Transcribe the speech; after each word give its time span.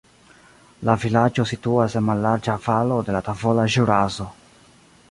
La 0.89 0.95
vilaĝo 1.03 1.45
situas 1.51 1.99
en 2.01 2.07
mallarĝa 2.09 2.57
valo 2.65 2.99
de 3.11 3.17
la 3.19 3.23
Tavola 3.31 3.69
Ĵuraso. 3.77 4.29